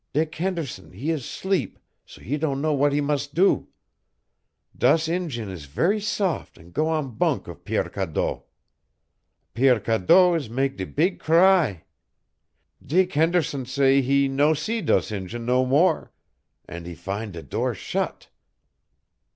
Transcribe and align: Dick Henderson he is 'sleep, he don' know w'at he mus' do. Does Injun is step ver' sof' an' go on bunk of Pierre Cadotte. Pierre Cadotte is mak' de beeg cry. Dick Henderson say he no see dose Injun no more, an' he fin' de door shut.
Dick 0.13 0.33
Henderson 0.33 0.93
he 0.93 1.11
is 1.11 1.29
'sleep, 1.29 1.77
he 2.07 2.35
don' 2.35 2.59
know 2.59 2.71
w'at 2.71 2.91
he 2.91 3.01
mus' 3.01 3.27
do. 3.27 3.67
Does 4.75 5.07
Injun 5.07 5.47
is 5.49 5.61
step 5.61 5.73
ver' 5.75 5.99
sof' 5.99 6.57
an' 6.57 6.71
go 6.71 6.87
on 6.89 7.13
bunk 7.17 7.47
of 7.47 7.63
Pierre 7.63 7.87
Cadotte. 7.87 8.41
Pierre 9.53 9.79
Cadotte 9.79 10.35
is 10.37 10.49
mak' 10.49 10.75
de 10.77 10.87
beeg 10.87 11.19
cry. 11.19 11.83
Dick 12.83 13.13
Henderson 13.13 13.67
say 13.67 14.01
he 14.01 14.27
no 14.27 14.55
see 14.55 14.81
dose 14.81 15.11
Injun 15.11 15.45
no 15.45 15.67
more, 15.67 16.11
an' 16.67 16.85
he 16.85 16.95
fin' 16.95 17.31
de 17.31 17.43
door 17.43 17.75
shut. 17.75 18.27